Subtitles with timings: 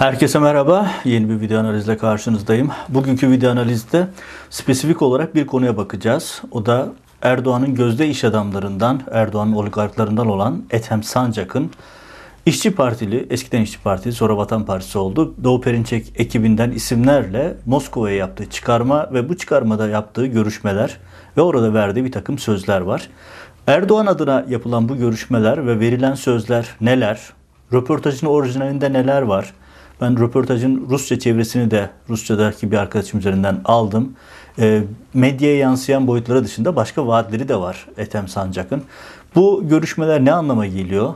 [0.00, 0.90] Herkese merhaba.
[1.04, 2.70] Yeni bir video analizle karşınızdayım.
[2.88, 4.06] Bugünkü video analizde
[4.50, 6.42] spesifik olarak bir konuya bakacağız.
[6.50, 6.88] O da
[7.22, 11.70] Erdoğan'ın gözde iş adamlarından, Erdoğan'ın oligarklarından olan Ethem Sancak'ın
[12.46, 15.34] İşçi Partili, eskiden İşçi Partisi, sonra Vatan Partisi oldu.
[15.44, 20.96] Doğu Perinçek ekibinden isimlerle Moskova'ya yaptığı çıkarma ve bu çıkarmada yaptığı görüşmeler
[21.36, 23.08] ve orada verdiği bir takım sözler var.
[23.66, 27.20] Erdoğan adına yapılan bu görüşmeler ve verilen sözler neler?
[27.72, 29.52] Röportajın orijinalinde neler var?
[30.00, 34.12] Ben röportajın Rusça çevresini de Rusçadaki bir arkadaşım üzerinden aldım.
[34.58, 34.82] E,
[35.14, 38.82] medyaya yansıyan boyutları dışında başka vaatleri de var Ethem Sancak'ın.
[39.34, 41.14] Bu görüşmeler ne anlama geliyor?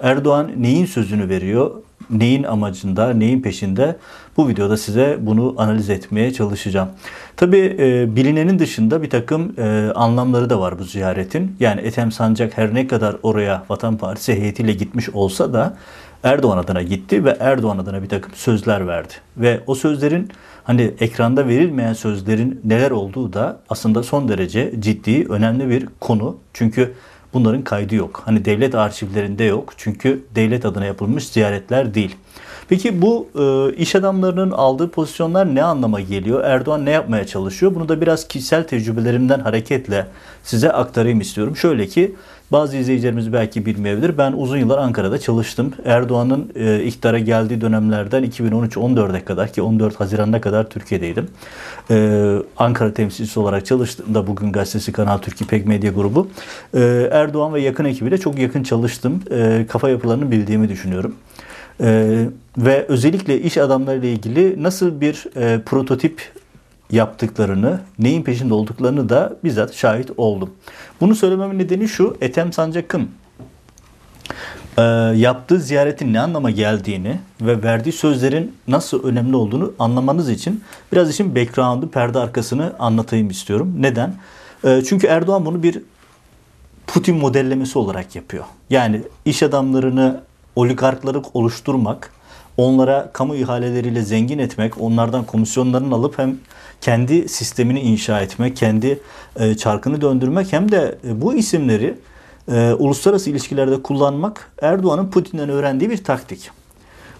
[0.00, 1.70] Erdoğan neyin sözünü veriyor?
[2.10, 3.96] Neyin amacında, neyin peşinde?
[4.36, 6.88] Bu videoda size bunu analiz etmeye çalışacağım.
[7.36, 11.56] Tabi e, bilinenin dışında bir takım e, anlamları da var bu ziyaretin.
[11.60, 15.76] Yani Ethem Sancak her ne kadar oraya Vatan Partisi heyetiyle gitmiş olsa da
[16.24, 19.12] Erdoğan adına gitti ve Erdoğan adına bir takım sözler verdi.
[19.36, 20.30] Ve o sözlerin
[20.64, 26.36] hani ekranda verilmeyen sözlerin neler olduğu da aslında son derece ciddi, önemli bir konu.
[26.52, 26.94] Çünkü
[27.32, 28.22] bunların kaydı yok.
[28.24, 29.72] Hani devlet arşivlerinde yok.
[29.76, 32.16] Çünkü devlet adına yapılmış ziyaretler değil.
[32.72, 36.44] Peki bu e, iş adamlarının aldığı pozisyonlar ne anlama geliyor?
[36.44, 37.74] Erdoğan ne yapmaya çalışıyor?
[37.74, 40.06] Bunu da biraz kişisel tecrübelerimden hareketle
[40.44, 41.56] size aktarayım istiyorum.
[41.56, 42.14] Şöyle ki
[42.52, 44.18] bazı izleyicilerimiz belki bilmeyebilir.
[44.18, 45.72] Ben uzun yıllar Ankara'da çalıştım.
[45.84, 51.28] Erdoğan'ın e, iktidara geldiği dönemlerden 2013-14'e kadar ki 14 Haziran'ına kadar Türkiye'deydim.
[51.90, 56.28] E, Ankara temsilcisi olarak çalıştım da bugün gazetesi Kanal Türkiye Pek Medya Grubu.
[56.74, 59.22] E, Erdoğan ve yakın ekibiyle çok yakın çalıştım.
[59.30, 61.14] E, kafa yapılarını bildiğimi düşünüyorum.
[61.80, 62.26] Ee,
[62.58, 66.32] ve özellikle iş adamlarıyla ilgili nasıl bir e, prototip
[66.90, 70.50] yaptıklarını, neyin peşinde olduklarını da bizzat şahit oldum.
[71.00, 73.08] Bunu söylememin nedeni şu, Ethem Sancak'ın
[74.78, 74.82] e,
[75.16, 81.34] yaptığı ziyaretin ne anlama geldiğini ve verdiği sözlerin nasıl önemli olduğunu anlamanız için biraz işin
[81.36, 83.74] background'ı, perde arkasını anlatayım istiyorum.
[83.78, 84.14] Neden?
[84.64, 85.82] E, çünkü Erdoğan bunu bir
[86.86, 88.44] Putin modellemesi olarak yapıyor.
[88.70, 90.20] Yani iş adamlarını
[90.56, 92.10] oligarkları oluşturmak,
[92.56, 96.36] onlara kamu ihaleleriyle zengin etmek, onlardan komisyonlarını alıp hem
[96.80, 99.00] kendi sistemini inşa etmek, kendi
[99.36, 101.98] e, çarkını döndürmek hem de e, bu isimleri
[102.52, 106.50] e, uluslararası ilişkilerde kullanmak Erdoğan'ın Putin'den öğrendiği bir taktik.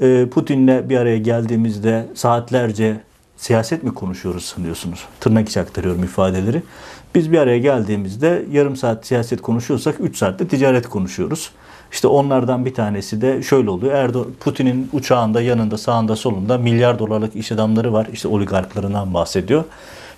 [0.01, 2.97] ee, Putin'le bir araya geldiğimizde saatlerce
[3.37, 5.05] siyaset mi konuşuyoruz sanıyorsunuz?
[5.19, 6.63] Tırnak içi aktarıyorum ifadeleri.
[7.15, 11.51] Biz bir araya geldiğimizde yarım saat siyaset konuşuyorsak 3 saatte ticaret konuşuyoruz.
[11.91, 13.93] İşte onlardan bir tanesi de şöyle oluyor.
[13.93, 18.07] Erdoğan, Putin'in uçağında yanında sağında solunda milyar dolarlık iş adamları var.
[18.13, 19.63] İşte oligarklarından bahsediyor.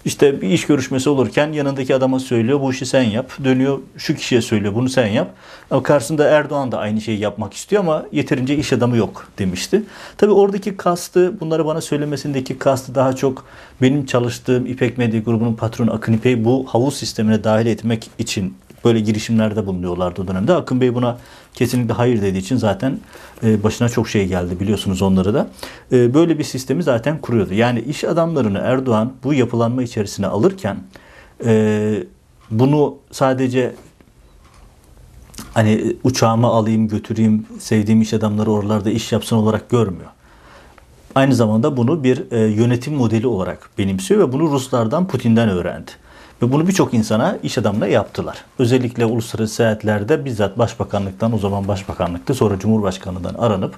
[0.05, 3.31] İşte bir iş görüşmesi olurken yanındaki adama söylüyor bu işi sen yap.
[3.43, 5.31] Dönüyor şu kişiye söylüyor bunu sen yap.
[5.71, 9.83] Ama karşısında Erdoğan da aynı şeyi yapmak istiyor ama yeterince iş adamı yok demişti.
[10.17, 13.45] Tabii oradaki kastı bunları bana söylemesindeki kastı daha çok
[13.81, 18.53] benim çalıştığım İpek Medya grubunun patronu Akın İpek'i bu havuz sistemine dahil etmek için
[18.85, 20.53] böyle girişimlerde bulunuyorlardı o dönemde.
[20.53, 21.17] Akın Bey buna
[21.53, 22.99] kesinlikle hayır dediği için zaten
[23.43, 25.47] e, başına çok şey geldi biliyorsunuz onları da.
[25.91, 27.53] E, böyle bir sistemi zaten kuruyordu.
[27.53, 30.77] Yani iş adamlarını Erdoğan bu yapılanma içerisine alırken
[31.45, 32.03] e,
[32.51, 33.75] bunu sadece
[35.53, 40.09] hani uçağımı alayım götüreyim sevdiğim iş adamları oralarda iş yapsın olarak görmüyor.
[41.15, 45.91] Aynı zamanda bunu bir yönetim modeli olarak benimsiyor ve bunu Ruslardan Putin'den öğrendi.
[46.43, 48.37] Ve bunu birçok insana iş adamına yaptılar.
[48.59, 53.75] Özellikle uluslararası seyahatlerde bizzat başbakanlıktan o zaman başbakanlıktı sonra cumhurbaşkanından aranıp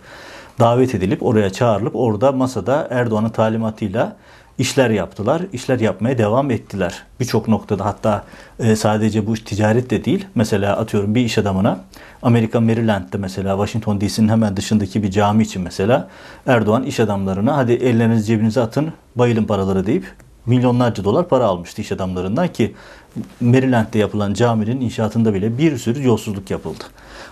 [0.59, 4.15] davet edilip oraya çağrılıp orada masada Erdoğan'ın talimatıyla
[4.57, 5.41] işler yaptılar.
[5.53, 7.03] İşler yapmaya devam ettiler.
[7.19, 8.23] Birçok noktada hatta
[8.59, 10.25] e, sadece bu ticaret de değil.
[10.35, 11.79] Mesela atıyorum bir iş adamına
[12.21, 16.07] Amerika Maryland'de mesela Washington DC'nin hemen dışındaki bir cami için mesela
[16.47, 21.91] Erdoğan iş adamlarına hadi ellerinizi cebinize atın bayılın paraları deyip milyonlarca dolar para almıştı iş
[21.91, 22.73] adamlarından ki
[23.41, 26.83] Maryland'de yapılan caminin inşaatında bile bir sürü yolsuzluk yapıldı.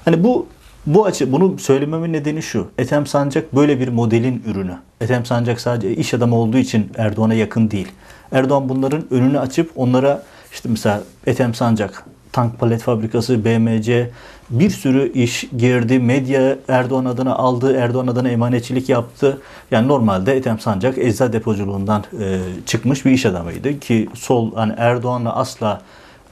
[0.06, 0.48] Hani bu
[0.86, 2.68] bu açı bunu söylememin nedeni şu.
[2.78, 4.78] Ethem Sancak böyle bir modelin ürünü.
[5.02, 7.88] Ethem Sancak sadece iş adamı olduğu için Erdoğan'a yakın değil.
[8.32, 14.10] Erdoğan bunların önünü açıp onlara işte mesela Ethem Sancak tank palet fabrikası, BMC
[14.50, 16.00] bir sürü iş girdi.
[16.00, 17.76] Medya Erdoğan adına aldı.
[17.78, 19.42] Erdoğan adına emanetçilik yaptı.
[19.72, 25.36] Yani normalde Ethem Sancak ecza depoculuğundan e, çıkmış bir iş adamıydı ki sol hani Erdoğan'la
[25.36, 25.82] asla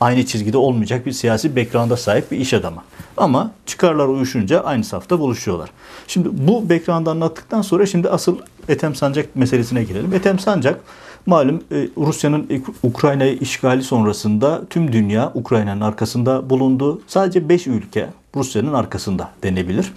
[0.02, 2.84] aynı çizgide olmayacak bir siyasi background'a sahip bir iş adamı.
[3.18, 5.70] Ama çıkarlar uyuşunca aynı safta buluşuyorlar.
[6.08, 8.38] Şimdi bu background'ı anlattıktan sonra şimdi asıl
[8.70, 10.14] Ethem Sancak meselesine girelim.
[10.14, 10.80] Ethem Sancak
[11.26, 12.48] malum e, Rusya'nın
[12.84, 17.02] Ukrayna'yı işgali sonrasında tüm dünya Ukrayna'nın arkasında bulundu.
[17.08, 19.94] Sadece 5 ülke Rusya'nın arkasında denebilir.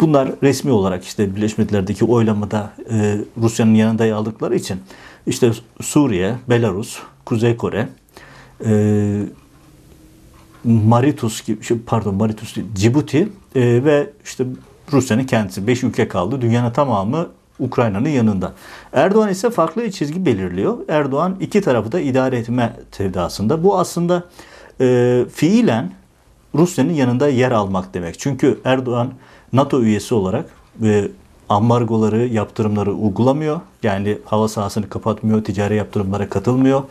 [0.00, 4.80] Bunlar resmi olarak işte Birleşmiş Milletler'deki oylamada e, Rusya'nın yanında yer aldıkları için
[5.26, 7.88] işte Suriye, Belarus, Kuzey Kore,
[8.64, 9.22] e,
[10.64, 14.44] Maritus gibi şey, pardon Maritus değil, Cibuti e, ve işte
[14.92, 16.40] Rusya'nın kendisi 5 ülke kaldı.
[16.40, 17.28] Dünyanın tamamı
[17.58, 18.52] Ukrayna'nın yanında.
[18.92, 20.78] Erdoğan ise farklı bir çizgi belirliyor.
[20.88, 23.64] Erdoğan iki tarafı da idare etme sevdasında.
[23.64, 24.22] Bu aslında
[24.80, 25.90] e, fiilen
[26.54, 28.18] Rusya'nın yanında yer almak demek.
[28.18, 29.10] Çünkü Erdoğan
[29.52, 30.46] NATO üyesi olarak
[30.80, 31.08] ve
[31.48, 33.60] ambargoları, yaptırımları uygulamıyor.
[33.82, 36.82] Yani hava sahasını kapatmıyor, ticari yaptırımlara katılmıyor.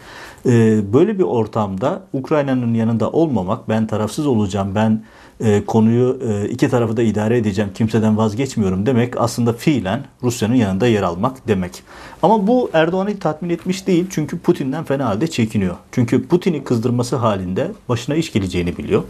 [0.46, 5.04] Ee, böyle bir ortamda Ukrayna'nın yanında olmamak, ben tarafsız olacağım, ben
[5.44, 10.88] e, konuyu e, iki tarafı da idare edeceğim, kimseden vazgeçmiyorum demek aslında fiilen Rusya'nın yanında
[10.88, 11.84] yer almak demek.
[12.22, 15.76] Ama bu Erdoğan'ı tatmin etmiş değil çünkü Putin'den fena halde çekiniyor.
[15.92, 19.04] Çünkü Putin'i kızdırması halinde başına iş geleceğini biliyor.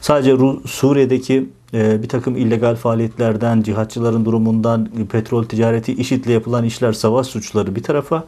[0.00, 7.26] Sadece Suriye'deki e, bir takım illegal faaliyetlerden, cihatçıların durumundan, petrol ticareti, IŞİD'le yapılan işler, savaş
[7.26, 8.24] suçları bir tarafa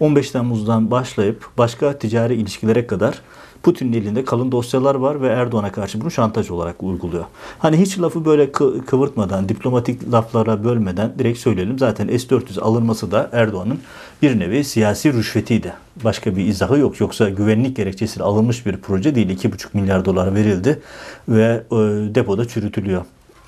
[0.00, 3.20] 15 Temmuz'dan başlayıp başka ticari ilişkilere kadar
[3.64, 7.24] Putin'in elinde kalın dosyalar var ve Erdoğan'a karşı bunu şantaj olarak uyguluyor.
[7.58, 8.52] Hani hiç lafı böyle
[8.86, 11.78] kıvırtmadan, diplomatik laflara bölmeden direkt söyleyelim.
[11.78, 13.78] Zaten S-400 alınması da Erdoğan'ın
[14.22, 15.72] bir nevi siyasi rüşvetiydi.
[16.04, 17.00] Başka bir izahı yok.
[17.00, 19.30] Yoksa güvenlik gerekçesiyle alınmış bir proje değil.
[19.30, 20.80] 2,5 milyar dolar verildi
[21.28, 21.76] ve e,
[22.14, 23.04] depoda çürütülüyor.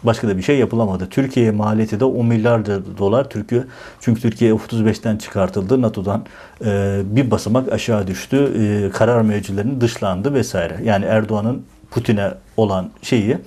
[0.06, 1.08] Başka da bir şey yapılamadı.
[1.10, 2.66] Türkiye'ye maliyeti de 10 milyar
[2.98, 3.30] dolar.
[3.30, 3.64] Türkiye
[4.00, 5.82] çünkü Türkiye F-35'ten çıkartıldı.
[5.82, 6.24] NATO'dan
[6.64, 8.36] e, bir basamak aşağı düştü.
[8.36, 10.80] E, karar mevcilerinin dışlandı vesaire.
[10.84, 13.38] Yani Erdoğan'ın Putin'e olan şeyi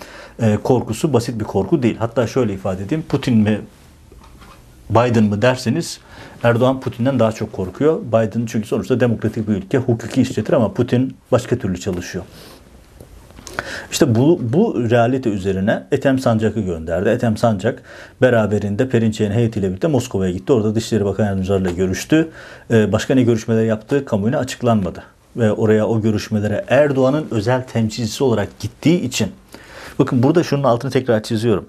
[0.41, 1.97] e, korkusu basit bir korku değil.
[1.99, 3.03] Hatta şöyle ifade edeyim.
[3.09, 3.61] Putin mi
[4.89, 5.99] Biden mı derseniz
[6.43, 8.01] Erdoğan Putin'den daha çok korkuyor.
[8.01, 12.25] Biden çünkü sonuçta demokratik bir ülke, hukuki işletir ama Putin başka türlü çalışıyor.
[13.91, 17.09] İşte bu, bu realite üzerine Ethem Sancak'ı gönderdi.
[17.09, 17.83] Ethem Sancak
[18.21, 20.53] beraberinde Perinçek'in heyetiyle birlikte Moskova'ya gitti.
[20.53, 22.29] Orada Dışişleri Bakan Yardımcılarıyla görüştü.
[22.71, 25.03] Ee, başka ne görüşmeler yaptığı kamuoyuna açıklanmadı.
[25.37, 29.31] Ve oraya o görüşmelere Erdoğan'ın özel temsilcisi olarak gittiği için
[29.99, 31.65] bakın burada şunun altını tekrar çiziyorum.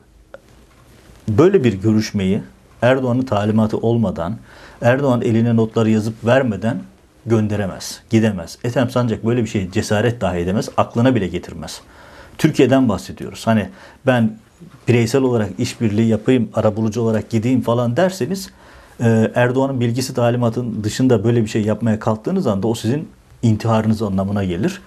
[1.28, 2.42] Böyle bir görüşmeyi
[2.82, 4.36] Erdoğan'ın talimatı olmadan
[4.82, 6.78] Erdoğan eline notları yazıp vermeden
[7.26, 8.58] gönderemez, gidemez.
[8.64, 11.80] Ethem Sancak böyle bir şey cesaret dahi edemez, aklına bile getirmez.
[12.38, 13.46] Türkiye'den bahsediyoruz.
[13.46, 13.68] Hani
[14.06, 14.38] ben
[14.88, 18.50] bireysel olarak işbirliği yapayım, arabulucu olarak gideyim falan derseniz
[19.00, 23.08] e, Erdoğan'ın bilgisi talimatın dışında böyle bir şey yapmaya kalktığınız anda o sizin
[23.42, 24.80] intiharınız anlamına gelir.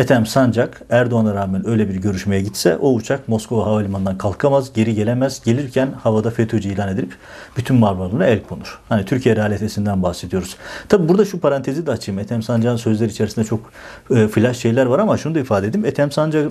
[0.00, 5.42] Ethem Sancak Erdoğan'a rağmen öyle bir görüşmeye gitse o uçak Moskova Havalimanı'ndan kalkamaz, geri gelemez.
[5.44, 7.12] Gelirken havada FETÖ'cü ilan edilip
[7.56, 8.78] bütün mal el konur.
[8.88, 10.56] Hani Türkiye realitesinden bahsediyoruz.
[10.88, 12.18] Tabi burada şu parantezi de açayım.
[12.18, 13.60] Ethem Sancak'ın sözleri içerisinde çok
[14.10, 15.86] e, flash şeyler var ama şunu da ifade edeyim.
[15.86, 16.50] Ethem Sancak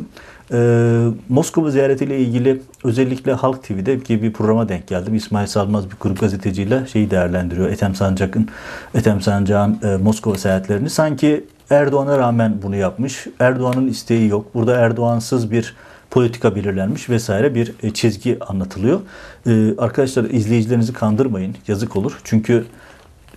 [0.52, 5.16] e, Moskova ziyaretiyle ilgili özellikle Halk TV'de gibi bir programa denk geldim.
[5.16, 7.70] İsmail Salmaz bir grup gazeteciyle şeyi değerlendiriyor.
[7.70, 8.48] Ethem Sancak'ın
[8.96, 13.28] Ethem Sancak'ın e, Moskova seyahatlerini sanki Erdoğan'a rağmen bunu yapmış.
[13.40, 14.54] Erdoğan'ın isteği yok.
[14.54, 15.76] Burada Erdoğansız bir
[16.12, 19.00] politika belirlenmiş vesaire bir e, çizgi anlatılıyor.
[19.48, 21.56] Ee, arkadaşlar izleyicilerinizi kandırmayın.
[21.68, 22.20] Yazık olur.
[22.24, 22.66] Çünkü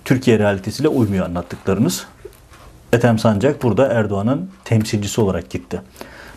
[0.04, 2.06] Türkiye realitesiyle uymuyor anlattıklarınız.
[2.92, 5.80] Ethem Sancak burada Erdoğan'ın temsilcisi olarak gitti.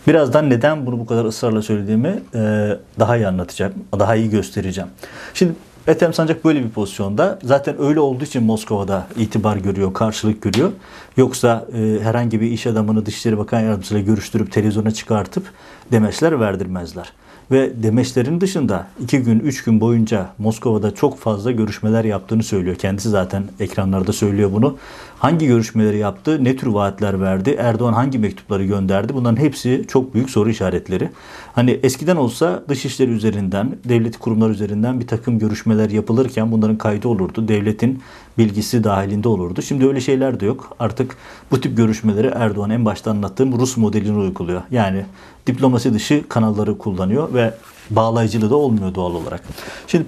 [0.07, 4.89] Birazdan neden bunu bu kadar ısrarla söylediğimi e, daha iyi anlatacağım, daha iyi göstereceğim.
[5.33, 5.53] Şimdi
[5.87, 7.39] Ethem Sancak böyle bir pozisyonda.
[7.43, 10.71] Zaten öyle olduğu için Moskova'da itibar görüyor, karşılık görüyor.
[11.17, 15.43] Yoksa e, herhangi bir iş adamını Dışişleri Bakan Yardımcısıyla görüştürüp televizyona çıkartıp
[15.91, 17.13] demeçler verdirmezler.
[17.51, 22.75] Ve demeçlerin dışında iki gün, üç gün boyunca Moskova'da çok fazla görüşmeler yaptığını söylüyor.
[22.75, 24.77] Kendisi zaten ekranlarda söylüyor bunu.
[25.19, 26.43] Hangi görüşmeleri yaptı?
[26.43, 27.55] Ne tür vaatler verdi?
[27.59, 29.13] Erdoğan hangi mektupları gönderdi?
[29.13, 31.09] Bunların hepsi çok büyük soru işaretleri.
[31.53, 37.47] Hani eskiden olsa dışişleri üzerinden, devlet kurumları üzerinden bir takım görüşmeler yapılırken bunların kaydı olurdu.
[37.47, 38.03] Devletin
[38.37, 39.61] bilgisi dahilinde olurdu.
[39.61, 40.75] Şimdi öyle şeyler de yok.
[40.79, 41.17] Artık
[41.51, 44.61] bu tip görüşmeleri Erdoğan en başta anlattığım Rus modelini uyguluyor.
[44.71, 45.05] Yani
[45.47, 47.53] diplomasi dışı kanalları kullanıyor ve
[47.89, 49.43] bağlayıcılığı da olmuyor doğal olarak.
[49.87, 50.05] Şimdi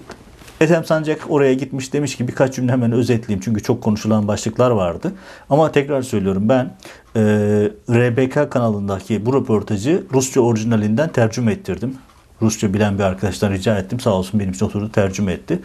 [0.62, 5.14] Ethem Sancak oraya gitmiş demiş ki birkaç cümle hemen özetleyeyim çünkü çok konuşulan başlıklar vardı.
[5.50, 6.74] Ama tekrar söylüyorum ben
[7.16, 7.22] e,
[7.90, 11.96] RBK kanalındaki bu röportajı Rusça orijinalinden tercüme ettirdim.
[12.42, 15.60] Rusça bilen bir arkadaştan rica ettim sağ olsun benim için oturdu tercüme etti.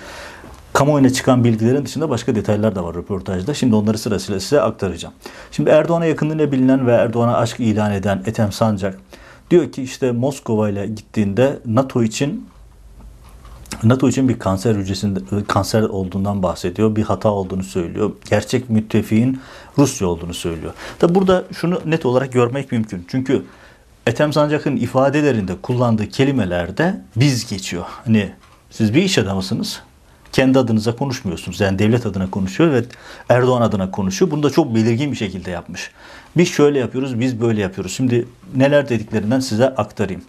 [0.73, 3.55] Kamuoyuna çıkan bilgilerin dışında başka detaylar da var röportajda.
[3.55, 5.15] Şimdi onları sırasıyla size aktaracağım.
[5.53, 8.99] Şimdi Erdoğan'a yakınlığıyla bilinen ve Erdoğan'a aşk ilan eden Ethem Sancak
[9.51, 12.52] diyor ki işte Moskova ile gittiğinde NATO için
[13.83, 16.97] NATO için bir kanser hücresinde kanser olduğundan bahsediyor.
[16.97, 18.13] Bir hata olduğunu söylüyor.
[18.31, 19.41] Gerçek müttefiğin
[19.79, 20.73] Rusya olduğunu söylüyor.
[20.99, 23.05] Tabi burada şunu net olarak görmek mümkün.
[23.09, 23.43] Çünkü
[24.07, 27.85] Ethem Sancak'ın ifadelerinde kullandığı kelimelerde biz geçiyor.
[28.05, 28.33] Hani
[28.71, 29.81] siz bir iş adamısınız.
[30.33, 31.61] Kendi adınıza konuşmuyorsunuz.
[31.61, 32.85] Yani devlet adına konuşuyor ve
[33.29, 34.31] Erdoğan adına konuşuyor.
[34.31, 35.91] Bunu da çok belirgin bir şekilde yapmış.
[36.37, 37.93] Biz şöyle yapıyoruz, biz böyle yapıyoruz.
[37.93, 40.23] Şimdi neler dediklerinden size aktarayım.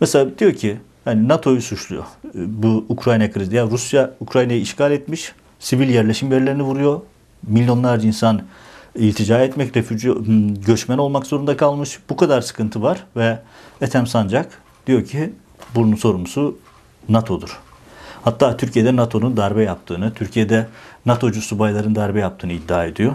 [0.00, 2.04] Mesela diyor ki yani NATO'yu suçluyor.
[2.34, 3.56] Bu Ukrayna krizi.
[3.56, 5.32] Ya Rusya Ukrayna'yı işgal etmiş.
[5.60, 7.00] Sivil yerleşim yerlerini vuruyor.
[7.46, 8.42] Milyonlarca insan
[8.94, 11.98] iltica etmek, refüji, hmm, göçmen olmak zorunda kalmış.
[12.10, 13.38] Bu kadar sıkıntı var ve
[13.80, 15.32] Ethem Sancak diyor ki
[15.74, 16.58] bunun sorumlusu
[17.08, 17.60] NATO'dur.
[18.22, 20.66] Hatta Türkiye'de NATO'nun darbe yaptığını, Türkiye'de
[21.06, 23.12] NATO'cu subayların darbe yaptığını iddia ediyor.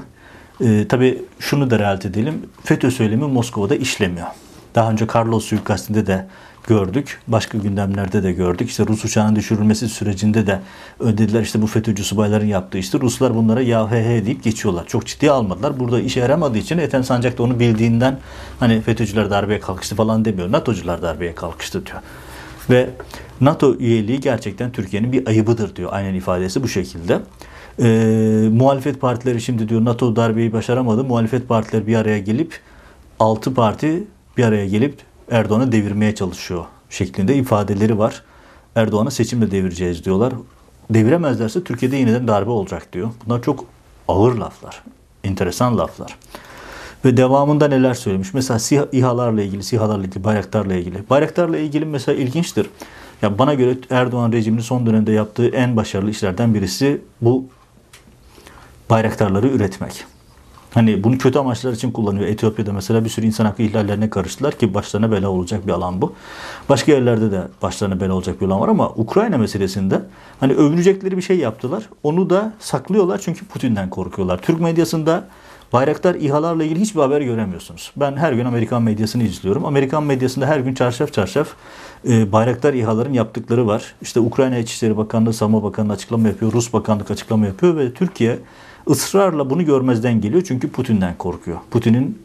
[0.61, 2.49] Ee, tabii şunu da realite edelim.
[2.63, 4.27] FETÖ söylemi Moskova'da işlemiyor.
[4.75, 6.27] Daha önce Carlos suikastinde de
[6.69, 7.19] gördük.
[7.27, 8.69] Başka gündemlerde de gördük.
[8.69, 10.59] İşte Rus uçağının düşürülmesi sürecinde de
[10.99, 14.87] dediler işte bu FETÖ'cü subayların yaptığı işte Ruslar bunlara ya he he deyip geçiyorlar.
[14.87, 15.79] Çok ciddiye almadılar.
[15.79, 18.19] Burada işe yaramadığı için Ethem Sancak da onu bildiğinden
[18.59, 20.51] hani FETÖ'cüler darbeye kalkıştı falan demiyor.
[20.51, 21.97] NATO'cular darbeye kalkıştı diyor.
[22.69, 22.89] Ve
[23.41, 25.89] NATO üyeliği gerçekten Türkiye'nin bir ayıbıdır diyor.
[25.93, 27.19] Aynen ifadesi bu şekilde.
[27.81, 31.03] Ee, muhalefet partileri şimdi diyor NATO darbeyi başaramadı.
[31.03, 32.59] Muhalefet partileri bir araya gelip
[33.19, 34.03] 6 parti
[34.37, 38.23] bir araya gelip Erdoğan'ı devirmeye çalışıyor şeklinde ifadeleri var.
[38.75, 40.33] Erdoğan'ı seçimle devireceğiz diyorlar.
[40.89, 43.09] Deviremezlerse Türkiye'de yeniden darbe olacak diyor.
[43.25, 43.65] Bunlar çok
[44.07, 44.83] ağır laflar.
[45.23, 46.17] enteresan laflar.
[47.05, 48.33] Ve devamında neler söylemiş?
[48.33, 51.09] Mesela SİHA, İHA'larla ilgili, SİHA'larla ilgili, Bayraktar'la ilgili.
[51.09, 52.69] Bayraktar'la ilgili mesela ilginçtir.
[53.21, 57.45] Ya bana göre Erdoğan rejiminin son dönemde yaptığı en başarılı işlerden birisi bu
[58.89, 60.05] bayraktarları üretmek.
[60.73, 62.27] Hani bunu kötü amaçlar için kullanıyor.
[62.27, 66.13] Etiyopya'da mesela bir sürü insan hakkı ihlallerine karıştılar ki başlarına bela olacak bir alan bu.
[66.69, 70.01] Başka yerlerde de başlarına bela olacak bir alan var ama Ukrayna meselesinde
[70.39, 71.89] hani övünecekleri bir şey yaptılar.
[72.03, 74.37] Onu da saklıyorlar çünkü Putin'den korkuyorlar.
[74.37, 75.27] Türk medyasında
[75.73, 77.91] Bayraktar İHA'larla ilgili hiçbir haber göremiyorsunuz.
[77.95, 79.65] Ben her gün Amerikan medyasını izliyorum.
[79.65, 81.47] Amerikan medyasında her gün çarşaf çarşaf
[82.07, 83.95] e, Bayraktar İHA'ların yaptıkları var.
[84.01, 86.53] İşte Ukrayna İçişleri Bakanlığı, Savunma Bakanlığı açıklama yapıyor.
[86.53, 88.39] Rus Bakanlık açıklama yapıyor ve Türkiye
[88.89, 91.57] ısrarla bunu görmezden geliyor çünkü Putin'den korkuyor.
[91.71, 92.21] Putin'in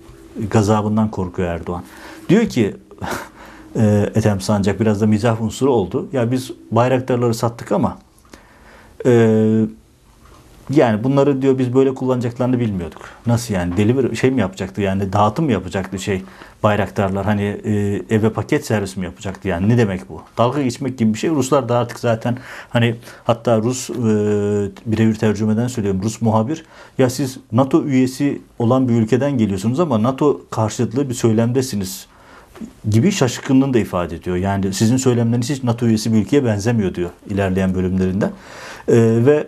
[0.50, 1.82] gazabından korkuyor Erdoğan.
[2.28, 2.76] Diyor ki
[3.76, 6.08] e, Ethem Sancak biraz da mizah unsuru oldu.
[6.12, 7.98] Ya biz bayraktarları sattık ama
[9.06, 9.10] e,
[10.70, 13.02] yani bunları diyor biz böyle kullanacaklarını bilmiyorduk.
[13.26, 16.22] Nasıl yani deli bir şey mi yapacaktı yani dağıtım mı yapacaktı şey
[16.62, 20.22] bayraktarlar hani e, eve paket servis mi yapacaktı yani ne demek bu?
[20.38, 21.30] Dalga geçmek gibi bir şey.
[21.30, 22.36] Ruslar da artık zaten
[22.68, 23.94] hani hatta Rus e,
[24.86, 26.64] birebir tercümeden söylüyorum Rus muhabir
[26.98, 32.06] ya siz NATO üyesi olan bir ülkeden geliyorsunuz ama NATO karşıtlığı bir söylemdesiniz
[32.90, 34.36] gibi şaşkınlığını da ifade ediyor.
[34.36, 38.30] Yani sizin söylemleriniz hiç NATO üyesi bir ülkeye benzemiyor diyor ilerleyen bölümlerinde.
[38.88, 39.46] E, ve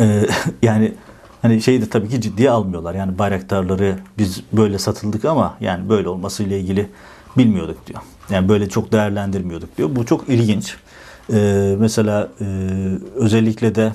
[0.00, 0.26] e,
[0.62, 0.94] yani
[1.42, 2.94] hani şeyi de tabii ki ciddiye almıyorlar.
[2.94, 6.88] Yani bayraktarları biz böyle satıldık ama yani böyle olmasıyla ilgili
[7.38, 8.00] bilmiyorduk diyor.
[8.30, 9.88] Yani böyle çok değerlendirmiyorduk diyor.
[9.96, 10.76] Bu çok ilginç.
[11.32, 12.44] Ee, mesela e,
[13.14, 13.92] özellikle de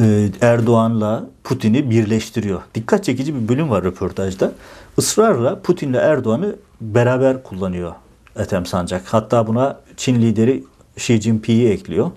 [0.00, 2.62] e, Erdoğan'la Putin'i birleştiriyor.
[2.74, 4.52] Dikkat çekici bir bölüm var röportajda.
[4.98, 7.92] Israrla Putin'le Erdoğan'ı beraber kullanıyor
[8.36, 9.02] Ethem Sancak.
[9.06, 10.64] Hatta buna Çin lideri
[10.96, 12.10] Xi Jinping'i ekliyor.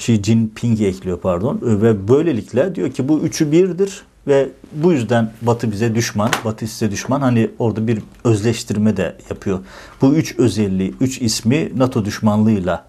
[0.00, 1.58] Xi Jinping'i ekliyor pardon.
[1.62, 6.90] Ve böylelikle diyor ki bu üçü birdir ve bu yüzden Batı bize düşman, Batı size
[6.90, 7.20] düşman.
[7.20, 9.58] Hani orada bir özleştirme de yapıyor.
[10.02, 12.86] Bu üç özelliği, üç ismi NATO düşmanlığıyla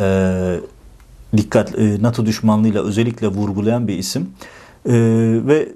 [0.00, 0.56] e,
[1.36, 4.28] dikkat e, NATO düşmanlığıyla özellikle vurgulayan bir isim.
[4.86, 4.92] E,
[5.46, 5.68] ve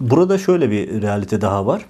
[0.00, 1.86] burada şöyle bir realite daha var.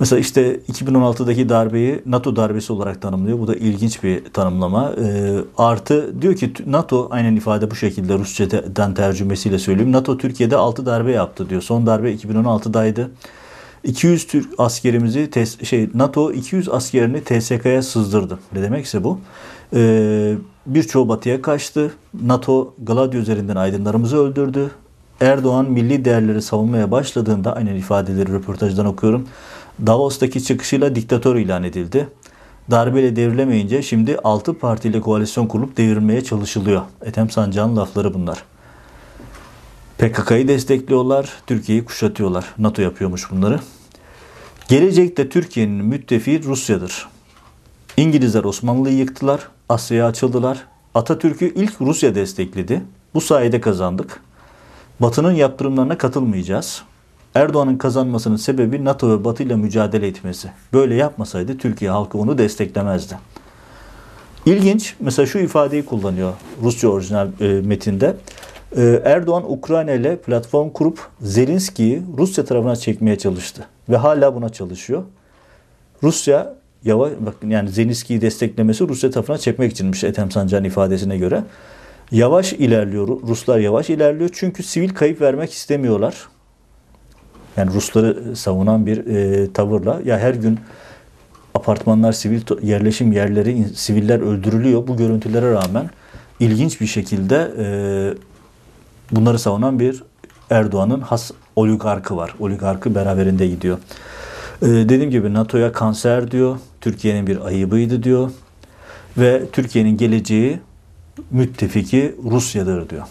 [0.00, 3.38] Mesela işte 2016'daki darbeyi NATO darbesi olarak tanımlıyor.
[3.38, 4.92] Bu da ilginç bir tanımlama.
[4.92, 9.92] E, artı diyor ki NATO aynen ifade bu şekilde Rusçadan tercümesiyle söyleyeyim.
[9.92, 11.62] NATO Türkiye'de 6 darbe yaptı diyor.
[11.62, 13.08] Son darbe 2016'daydı.
[13.84, 15.30] 200 Türk askerimizi
[15.64, 18.38] şey NATO 200 askerini TSK'ya sızdırdı.
[18.52, 19.18] Ne demekse bu.
[19.74, 20.34] Ee,
[20.66, 21.92] birçoğu batıya kaçtı.
[22.22, 24.70] NATO Gladio üzerinden aydınlarımızı öldürdü.
[25.20, 29.28] Erdoğan milli değerleri savunmaya başladığında aynen ifadeleri röportajdan okuyorum.
[29.86, 32.08] Davos'taki çıkışıyla diktatör ilan edildi.
[32.70, 36.82] Darbeyle devrilemeyince şimdi 6 partiyle koalisyon kurup devirmeye çalışılıyor.
[37.04, 38.44] Ethem Sancağ'ın lafları bunlar.
[39.98, 42.44] PKK'yı destekliyorlar, Türkiye'yi kuşatıyorlar.
[42.58, 43.60] NATO yapıyormuş bunları.
[44.68, 47.08] Gelecekte Türkiye'nin müttefiği Rusya'dır.
[47.96, 50.66] İngilizler Osmanlı'yı yıktılar, Asya'ya açıldılar.
[50.94, 52.82] Atatürk'ü ilk Rusya destekledi.
[53.14, 54.20] Bu sayede kazandık.
[55.00, 56.82] Batı'nın yaptırımlarına katılmayacağız.
[57.34, 60.50] Erdoğan'ın kazanmasının sebebi NATO ve Batı ile mücadele etmesi.
[60.72, 63.18] Böyle yapmasaydı Türkiye halkı onu desteklemezdi.
[64.46, 68.16] İlginç, mesela şu ifadeyi kullanıyor Rusça orijinal e, metinde.
[68.76, 75.02] E, Erdoğan Ukrayna ile platform kurup Zelenski'yi Rusya tarafına çekmeye çalıştı ve hala buna çalışıyor.
[76.02, 81.44] Rusya yavaş bakın yani Zelenski'yi desteklemesi Rusya tarafına çekmek içinmiş Ethem Sancar'ın ifadesine göre.
[82.12, 83.08] Yavaş ilerliyor.
[83.08, 86.14] Ruslar yavaş ilerliyor çünkü sivil kayıp vermek istemiyorlar.
[87.56, 90.60] Yani Rusları savunan bir e, tavırla ya her gün
[91.54, 94.86] apartmanlar, sivil yerleşim yerleri, siviller öldürülüyor.
[94.86, 95.90] Bu görüntülere rağmen
[96.40, 97.66] ilginç bir şekilde e,
[99.16, 100.02] bunları savunan bir
[100.50, 102.34] Erdoğan'ın has oligarkı var.
[102.40, 103.78] Oligarkı beraberinde gidiyor.
[104.62, 106.58] Ee, dediğim gibi NATO'ya kanser diyor.
[106.80, 108.30] Türkiye'nin bir ayıbıydı diyor.
[109.18, 110.60] Ve Türkiye'nin geleceği
[111.30, 113.02] müttefiki Rusya'dır diyor.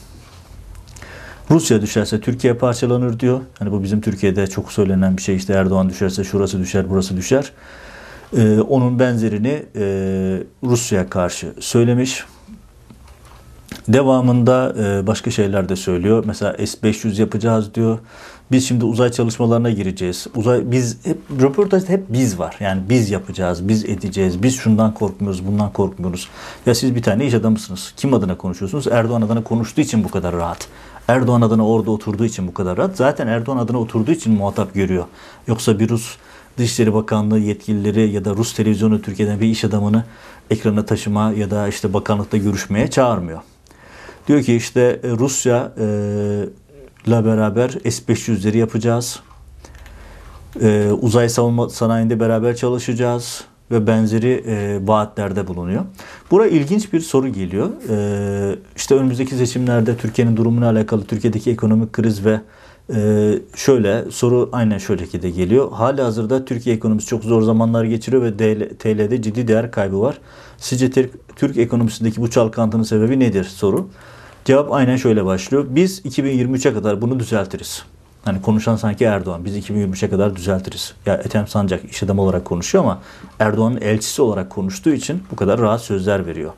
[1.52, 3.42] Rusya düşerse Türkiye parçalanır diyor.
[3.60, 5.36] Hani bu bizim Türkiye'de çok söylenen bir şey.
[5.36, 7.52] İşte Erdoğan düşerse şurası düşer, burası düşer.
[8.38, 9.84] Ee, onun benzerini e,
[10.64, 12.24] Rusya'ya karşı söylemiş.
[13.88, 16.24] Devamında e, başka şeyler de söylüyor.
[16.28, 18.00] Mesela S-500 yapacağız diyor.
[18.52, 20.28] Biz şimdi uzay çalışmalarına gireceğiz.
[20.36, 22.56] Uzay biz hep röportajda hep biz var.
[22.60, 24.44] Yani biz yapacağız, biz edeceğiz.
[24.44, 26.30] Biz şundan korkmuyoruz, bundan korkmuyoruz.
[26.66, 27.94] Ya siz bir tane iş adamısınız.
[27.98, 28.88] Kim adına konuşuyorsunuz?
[28.88, 30.68] Erdoğan adına konuştuğu için bu kadar rahat.
[31.08, 32.98] Erdoğan adına orada oturduğu için bu kadar rahat.
[32.98, 35.06] Zaten Erdoğan adına oturduğu için muhatap görüyor.
[35.48, 36.18] Yoksa bir Rus
[36.58, 40.04] Dışişleri Bakanlığı yetkilileri ya da Rus televizyonu Türkiye'den bir iş adamını
[40.50, 43.42] ekrana taşıma ya da işte bakanlıkta görüşmeye çağırmıyor.
[44.28, 45.74] Diyor ki işte e, Rusya
[47.08, 49.20] ile beraber S-500'leri yapacağız.
[50.62, 55.84] E, uzay savunma sanayinde beraber çalışacağız ve benzeri e, vaatlerde bulunuyor.
[56.32, 57.70] Buraya ilginç bir soru geliyor.
[57.90, 62.42] E, işte önümüzdeki seçimlerde Türkiye'nin durumuna alakalı Türkiye'deki ekonomik kriz ve
[62.96, 65.72] e, şöyle soru aynen şöyle ki de geliyor.
[65.72, 68.38] Hali hazırda Türkiye ekonomisi çok zor zamanlar geçiriyor ve
[68.78, 70.18] TL'de ciddi değer kaybı var.
[70.58, 70.92] Sizce
[71.36, 73.90] Türk ekonomisindeki bu çalkantının sebebi nedir soru.
[74.46, 75.66] Cevap aynen şöyle başlıyor.
[75.70, 77.84] Biz 2023'e kadar bunu düzeltiriz.
[78.26, 79.46] Hani konuşan sanki Erdoğan.
[79.46, 80.94] Biz 2023'e kadar düzeltiriz.
[81.06, 83.02] Ya Ethem Sancak iş adamı olarak konuşuyor ama
[83.40, 86.52] Erdoğan'ın elçisi olarak konuştuğu için bu kadar rahat sözler veriyor.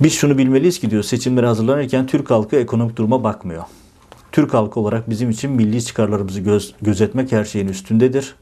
[0.00, 3.62] Biz şunu bilmeliyiz ki diyor seçimlere hazırlanırken Türk halkı ekonomik duruma bakmıyor.
[4.32, 8.34] Türk halkı olarak bizim için milli çıkarlarımızı göz, gözetmek her şeyin üstündedir.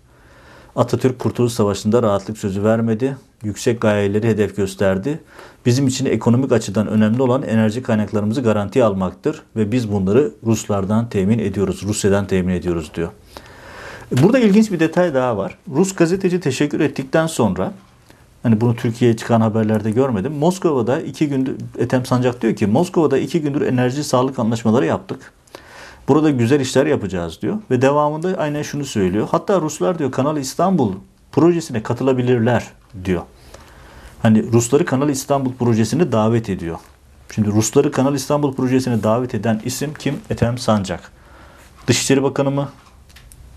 [0.77, 3.17] Atatürk Kurtuluş Savaşı'nda rahatlık sözü vermedi.
[3.43, 5.21] Yüksek gayeleri hedef gösterdi.
[5.67, 11.39] Bizim için ekonomik açıdan önemli olan enerji kaynaklarımızı garantiye almaktır ve biz bunları Ruslardan temin
[11.39, 13.09] ediyoruz, Rusya'dan temin ediyoruz diyor.
[14.23, 15.59] Burada ilginç bir detay daha var.
[15.75, 17.73] Rus gazeteci teşekkür ettikten sonra
[18.43, 20.33] Hani bunu Türkiye'ye çıkan haberlerde görmedim.
[20.33, 25.33] Moskova'da iki gündür, Ethem Sancak diyor ki Moskova'da iki gündür enerji sağlık anlaşmaları yaptık.
[26.09, 27.57] Burada güzel işler yapacağız diyor.
[27.71, 29.29] Ve devamında aynen şunu söylüyor.
[29.31, 30.93] Hatta Ruslar diyor Kanal İstanbul
[31.33, 32.65] projesine katılabilirler
[33.05, 33.23] diyor.
[34.23, 36.79] Hani Rusları Kanal İstanbul projesine davet ediyor.
[37.35, 40.19] Şimdi Rusları Kanal İstanbul projesine davet eden isim kim?
[40.31, 41.13] Ethem Sancak.
[41.87, 42.69] Dışişleri Bakanı mı?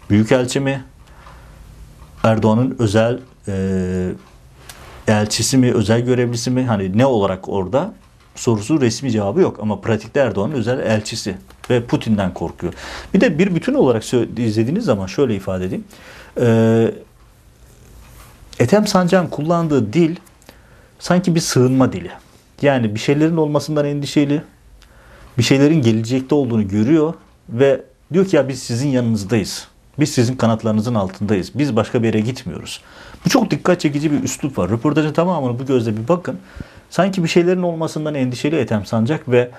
[0.09, 0.83] Büyükelçi mi?
[2.23, 4.11] Erdoğan'ın özel e,
[5.07, 6.65] elçisi mi, özel görevlisi mi?
[6.65, 7.93] Hani ne olarak orada?
[8.35, 11.37] Sorusu resmi cevabı yok ama pratikte Erdoğan'ın özel elçisi
[11.69, 12.73] ve Putin'den korkuyor.
[13.13, 14.03] Bir de bir bütün olarak
[14.37, 15.83] izlediğiniz zaman şöyle ifade edeyim.
[16.41, 16.91] Ee,
[18.59, 20.15] Ethem Sancak'ın kullandığı dil
[20.99, 22.11] sanki bir sığınma dili.
[22.61, 24.41] Yani bir şeylerin olmasından endişeli,
[25.37, 27.13] bir şeylerin gelecekte olduğunu görüyor
[27.49, 27.81] ve
[28.13, 29.67] diyor ki ya biz sizin yanınızdayız.
[29.99, 31.51] Biz sizin kanatlarınızın altındayız.
[31.55, 32.81] Biz başka bir yere gitmiyoruz.
[33.25, 34.69] Bu çok dikkat çekici bir üslup var.
[34.69, 36.39] Röportajın tamamını bu gözle bir bakın.
[36.89, 39.51] Sanki bir şeylerin olmasından endişeli Ethem Sancak ve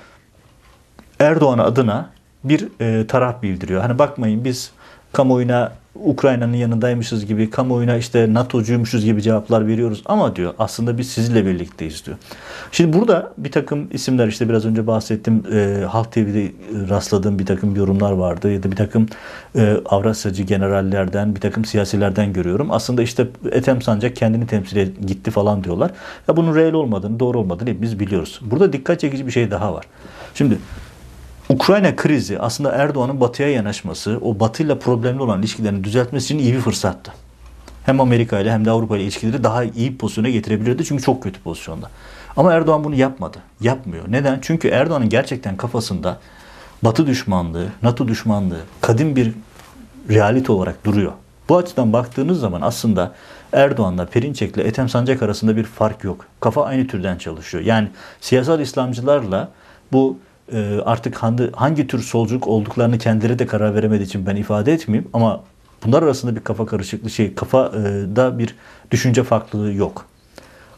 [1.20, 2.10] Erdoğan adına
[2.44, 3.80] bir e, taraf bildiriyor.
[3.80, 4.70] Hani bakmayın biz
[5.12, 10.02] kamuoyuna Ukrayna'nın yanındaymışız gibi, kamuoyuna işte NATO'cuymuşuz gibi cevaplar veriyoruz.
[10.06, 12.16] Ama diyor aslında biz sizinle birlikteyiz diyor.
[12.72, 16.52] Şimdi burada bir takım isimler işte biraz önce bahsettim e, Halk TV'de
[16.88, 19.06] rastladığım bir takım yorumlar vardı ya da bir takım
[19.56, 22.72] e, Avrasyacı generallerden, bir takım siyasilerden görüyorum.
[22.72, 25.90] Aslında işte Ethem Sancak kendini temsil gitti falan diyorlar.
[26.28, 28.40] Ya bunun reel olmadığını, doğru olmadığını hepimiz biliyoruz.
[28.42, 29.84] Burada dikkat çekici bir şey daha var.
[30.34, 30.58] Şimdi
[31.50, 36.60] Ukrayna krizi aslında Erdoğan'ın batıya yanaşması, o batıyla problemli olan ilişkilerini düzeltmesi için iyi bir
[36.60, 37.12] fırsattı.
[37.86, 41.40] Hem Amerika ile hem de Avrupa ile ilişkileri daha iyi pozisyona getirebilirdi çünkü çok kötü
[41.40, 41.90] pozisyonda.
[42.36, 43.38] Ama Erdoğan bunu yapmadı.
[43.60, 44.04] Yapmıyor.
[44.08, 44.38] Neden?
[44.42, 46.18] Çünkü Erdoğan'ın gerçekten kafasında
[46.82, 49.32] Batı düşmanlığı, NATO düşmanlığı kadim bir
[50.10, 51.12] realite olarak duruyor.
[51.48, 53.14] Bu açıdan baktığınız zaman aslında
[53.52, 56.26] Erdoğan'la Perinçek'le Ethem Sancak arasında bir fark yok.
[56.40, 57.64] Kafa aynı türden çalışıyor.
[57.64, 57.88] Yani
[58.20, 59.48] siyasal İslamcılarla
[59.92, 60.18] bu
[60.84, 65.40] artık hangi, hangi tür solculuk olduklarını kendileri de karar veremediği için ben ifade etmeyeyim ama
[65.86, 68.54] bunlar arasında bir kafa karışıklığı şey kafada bir
[68.90, 70.06] düşünce farklılığı yok.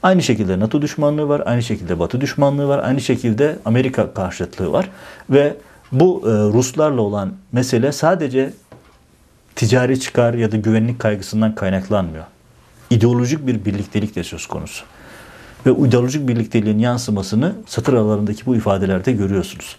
[0.03, 4.91] Aynı şekilde NATO düşmanlığı var, aynı şekilde Batı düşmanlığı var, aynı şekilde Amerika karşıtlığı var
[5.31, 5.57] ve
[5.93, 8.53] bu e, Ruslarla olan mesele sadece
[9.57, 12.25] ticari çıkar ya da güvenlik kaygısından kaynaklanmıyor.
[12.91, 14.85] İdeolojik bir birliktelik de söz konusu
[15.67, 19.77] ve ideolojik birlikteliğin yansımasını satır aralarındaki bu ifadelerde görüyorsunuz.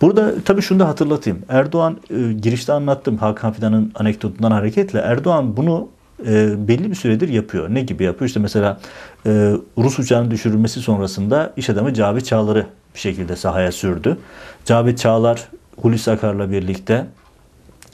[0.00, 1.38] Burada tabii şunu da hatırlatayım.
[1.48, 4.98] Erdoğan e, girişte anlattım Hakan Fidan'ın anekdotundan hareketle.
[4.98, 5.88] Erdoğan bunu
[6.26, 7.74] e, belli bir süredir yapıyor.
[7.74, 8.28] Ne gibi yapıyor?
[8.28, 8.80] İşte mesela
[9.26, 9.30] e,
[9.78, 14.18] Rus uçağının düşürülmesi sonrasında iş adamı Cavit Çağlar'ı bir şekilde sahaya sürdü.
[14.64, 17.06] Cavit Çağlar Hulusi Akar'la birlikte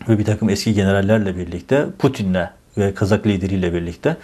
[0.08, 4.16] ve bir takım eski generallerle birlikte Putin'le ve Kazak lideriyle birlikte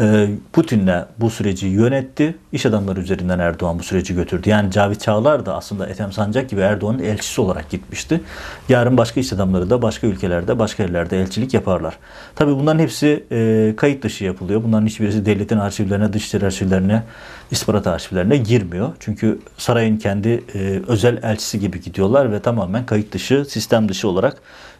[0.00, 2.34] e, Putin'le bu süreci yönetti.
[2.52, 4.48] İş adamları üzerinden Erdoğan bu süreci götürdü.
[4.48, 8.20] Yani Cavit Çağlar da aslında Ethem Sancak gibi Erdoğan'ın elçisi olarak gitmişti.
[8.68, 11.98] Yarın başka iş adamları da başka ülkelerde, başka yerlerde elçilik yaparlar.
[12.36, 14.64] Tabi bunların hepsi e, kayıt dışı yapılıyor.
[14.64, 17.02] Bunların hiçbirisi devletin arşivlerine, dışişleri arşivlerine,
[17.50, 18.92] istihbarat arşivlerine girmiyor.
[19.00, 24.36] Çünkü sarayın kendi e, özel elçisi gibi gidiyorlar ve tamamen kayıt dışı, sistem dışı olarak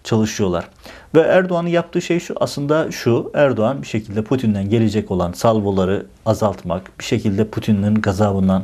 [0.07, 0.69] çalışıyorlar.
[1.15, 6.99] Ve Erdoğan'ın yaptığı şey şu aslında şu Erdoğan bir şekilde Putin'den gelecek olan salvoları azaltmak,
[6.99, 8.63] bir şekilde Putin'in gazabından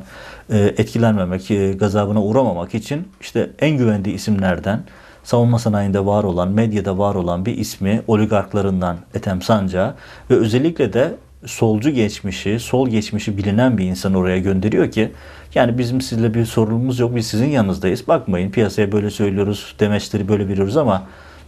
[0.51, 4.85] e, etkilenmemek, e, gazabına uğramamak için işte en güvendiği isimlerden
[5.25, 9.95] savunma sanayinde var olan, medyada var olan bir ismi oligarklarından Ethem Sanca
[10.31, 11.15] ve özellikle de
[11.47, 15.13] solcu geçmişi, sol geçmişi bilinen bir insan oraya gönderiyor ki
[15.55, 18.09] yani bizim sizle bir sorunumuz yok, biz sizin yanınızdayız.
[18.09, 21.03] Bakmayın piyasaya böyle söylüyoruz, demeçleri böyle veriyoruz ama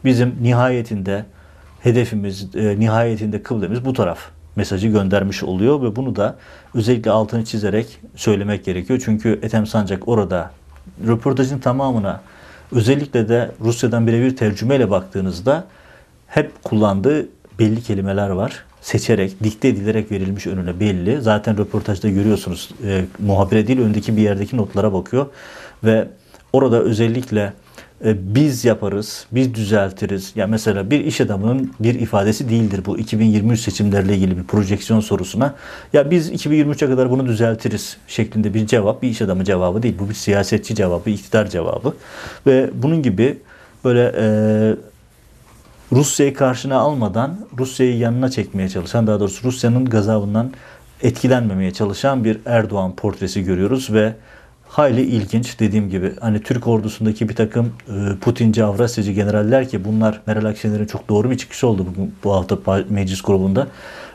[0.04, 1.24] bizim nihayetinde
[1.80, 4.18] hedefimiz, e, nihayetinde kıblemiz bu taraf
[4.56, 6.36] mesajı göndermiş oluyor ve bunu da
[6.74, 9.02] özellikle altını çizerek söylemek gerekiyor.
[9.04, 10.50] Çünkü Ethem Sancak orada
[11.06, 12.20] röportajın tamamına
[12.72, 15.64] özellikle de Rusya'dan birebir tercümeyle baktığınızda
[16.26, 18.64] hep kullandığı belli kelimeler var.
[18.80, 21.20] Seçerek, dikte edilerek verilmiş önüne belli.
[21.20, 25.26] Zaten röportajda görüyorsunuz e, muhabire değil öndeki bir yerdeki notlara bakıyor
[25.84, 26.08] ve
[26.52, 27.52] orada özellikle
[28.04, 30.32] biz yaparız, biz düzeltiriz.
[30.36, 35.00] Ya yani mesela bir iş adamının bir ifadesi değildir bu 2023 seçimlerle ilgili bir projeksiyon
[35.00, 35.54] sorusuna.
[35.92, 39.94] Ya biz 2023'e kadar bunu düzeltiriz şeklinde bir cevap bir iş adamı cevabı değil.
[39.98, 41.94] Bu bir siyasetçi cevabı, iktidar cevabı.
[42.46, 43.38] Ve bunun gibi
[43.84, 44.24] böyle e,
[45.92, 50.52] Rusya'yı karşına almadan Rusya'yı yanına çekmeye çalışan, daha doğrusu Rusya'nın gazabından
[51.02, 54.14] etkilenmemeye çalışan bir Erdoğan portresi görüyoruz ve
[54.74, 60.20] hayli ilginç dediğim gibi hani Türk ordusundaki bir takım e, Putinci, Avrasyacı generaller ki bunlar
[60.26, 62.58] Meral Akşener'in çok doğru bir çıkışı oldu bugün, bu hafta
[62.88, 63.66] meclis grubunda.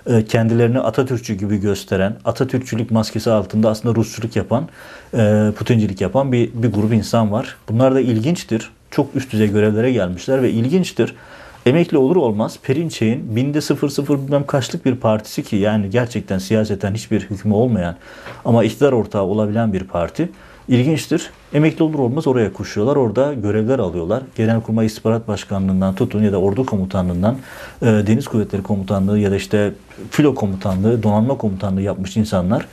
[0.07, 4.67] E, kendilerini Atatürkçü gibi gösteren, Atatürkçülük maskesi altında aslında Rusçuluk yapan,
[5.13, 7.55] e, Putincilik yapan bir, bir grup insan var.
[7.69, 8.71] Bunlar da ilginçtir.
[8.91, 11.15] Çok üst düzey görevlere gelmişler ve ilginçtir.
[11.65, 16.93] Emekli olur olmaz Perinçek'in binde sıfır sıfır bilmem kaçlık bir partisi ki yani gerçekten siyaseten
[16.93, 17.95] hiçbir hükmü olmayan
[18.45, 20.29] ama iktidar ortağı olabilen bir parti
[20.69, 21.29] İlginçtir.
[21.53, 22.95] Emekli olur olmaz oraya koşuyorlar.
[22.95, 24.23] Orada görevler alıyorlar.
[24.35, 27.37] Genelkurmay İstihbarat Başkanlığından tutun ya da Ordu Komutanlığından
[27.81, 29.73] e, Deniz Kuvvetleri Komutanlığı ya da işte
[30.11, 32.67] Filo Komutanlığı, Donanma Komutanlığı yapmış insanlar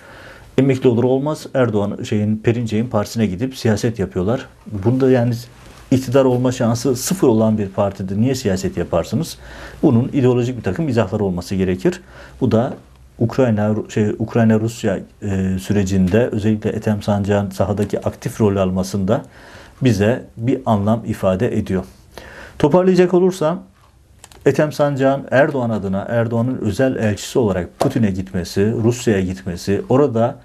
[0.58, 4.46] emekli olur olmaz Erdoğan şeyin Perinçek'in partisine gidip siyaset yapıyorlar.
[4.84, 5.34] Bunda yani
[5.90, 9.38] iktidar olma şansı sıfır olan bir partide niye siyaset yaparsınız?
[9.82, 12.00] Bunun ideolojik bir takım izahları olması gerekir.
[12.40, 12.74] Bu da
[13.18, 19.22] Ukrayna şey Ukrayna Rusya e, sürecinde özellikle Ethem Sancak'ın sahadaki aktif rol almasında
[19.82, 21.84] bize bir anlam ifade ediyor.
[22.58, 23.62] Toparlayacak olursam
[24.46, 30.36] Ethem Sancak'ın Erdoğan adına Erdoğan'ın özel elçisi olarak Putin'e gitmesi, Rusya'ya gitmesi, orada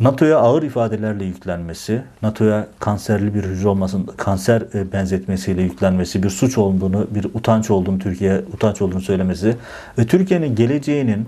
[0.00, 6.58] NATO'ya ağır ifadelerle yüklenmesi, NATO'ya kanserli bir hücre olmasın, kanser e, benzetmesiyle yüklenmesi, bir suç
[6.58, 9.56] olduğunu, bir utanç olduğunu, Türkiye utanç olduğunu söylemesi
[9.98, 11.26] ve Türkiye'nin geleceğinin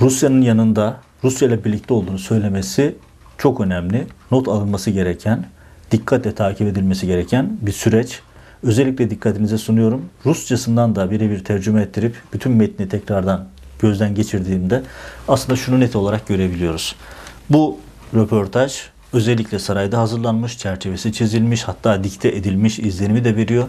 [0.00, 2.96] Rusya'nın yanında, Rusya ile birlikte olduğunu söylemesi
[3.38, 4.06] çok önemli.
[4.30, 5.44] Not alınması gereken,
[5.90, 8.20] dikkatle takip edilmesi gereken bir süreç.
[8.62, 10.04] Özellikle dikkatinize sunuyorum.
[10.26, 14.82] Rusçasından da birebir tercüme ettirip bütün metni tekrardan gözden geçirdiğimde
[15.28, 16.94] aslında şunu net olarak görebiliyoruz.
[17.50, 17.78] Bu
[18.14, 18.82] röportaj
[19.12, 23.66] özellikle sarayda hazırlanmış, çerçevesi çizilmiş, hatta dikte edilmiş izlenimi de veriyor.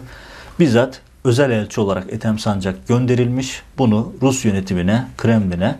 [0.60, 3.62] Bizzat özel elçi olarak Ethem Sancak gönderilmiş.
[3.78, 5.76] Bunu Rus yönetimine, Kremlin'e,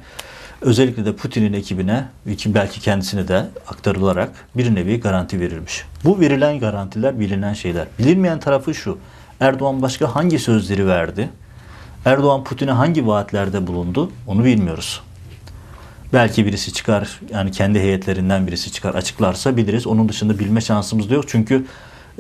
[0.60, 2.04] özellikle de Putin'in ekibine,
[2.46, 5.84] belki kendisine de aktarılarak bir nevi garanti verilmiş.
[6.04, 7.86] Bu verilen garantiler bilinen şeyler.
[7.98, 8.98] Bilinmeyen tarafı şu.
[9.40, 11.28] Erdoğan başka hangi sözleri verdi?
[12.04, 14.12] Erdoğan Putin'e hangi vaatlerde bulundu?
[14.26, 15.00] Onu bilmiyoruz.
[16.12, 19.86] Belki birisi çıkar, yani kendi heyetlerinden birisi çıkar, açıklarsa biliriz.
[19.86, 21.24] Onun dışında bilme şansımız da yok.
[21.28, 21.66] Çünkü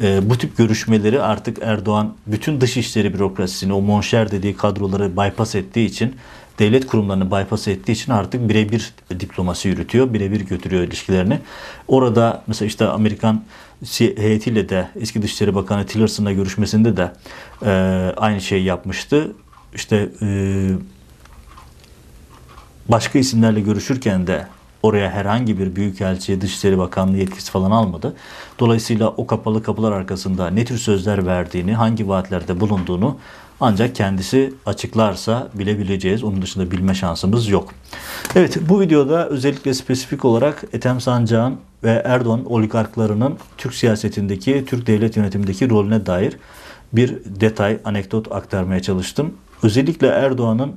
[0.02, 5.86] e, bu tip görüşmeleri artık Erdoğan bütün dışişleri bürokrasisini, o monşer dediği kadroları bypass ettiği
[5.86, 6.16] için,
[6.60, 11.38] devlet kurumlarını bypass ettiği için artık birebir diplomasi yürütüyor, birebir götürüyor ilişkilerini.
[11.88, 13.44] Orada mesela işte Amerikan
[13.98, 17.12] heyetiyle de eski Dışişleri Bakanı Tillerson'la görüşmesinde de
[17.62, 17.70] e,
[18.16, 19.32] aynı şeyi yapmıştı
[19.74, 20.68] işte e,
[22.88, 24.46] başka isimlerle görüşürken de
[24.82, 28.16] oraya herhangi bir büyükelçi, Dışişleri Bakanlığı yetkisi falan almadı.
[28.58, 33.16] Dolayısıyla o kapalı kapılar arkasında ne tür sözler verdiğini, hangi vaatlerde bulunduğunu
[33.60, 36.24] ancak kendisi açıklarsa bilebileceğiz.
[36.24, 37.74] Onun dışında bilme şansımız yok.
[38.34, 45.16] Evet bu videoda özellikle spesifik olarak Ethem Sancak'ın ve Erdoğan oligarklarının Türk siyasetindeki, Türk devlet
[45.16, 46.36] yönetimindeki rolüne dair
[46.92, 49.34] bir detay, anekdot aktarmaya çalıştım.
[49.62, 50.72] Özellikle Erdoğan'ın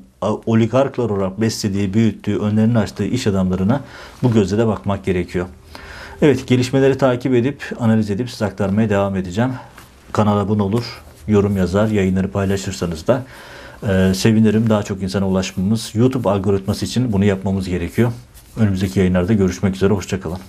[0.45, 3.81] oligarklar olarak beslediği, büyüttüğü, önlerini açtığı iş adamlarına
[4.23, 5.45] bu gözle de bakmak gerekiyor.
[6.21, 9.51] Evet gelişmeleri takip edip, analiz edip size aktarmaya devam edeceğim.
[10.11, 13.23] Kanala abone olur, yorum yazar, yayınları paylaşırsanız da
[13.87, 14.69] e, sevinirim.
[14.69, 18.11] Daha çok insana ulaşmamız, YouTube algoritması için bunu yapmamız gerekiyor.
[18.57, 20.39] Önümüzdeki yayınlarda görüşmek üzere, hoşçakalın.